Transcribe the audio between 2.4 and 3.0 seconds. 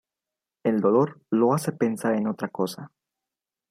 cosa.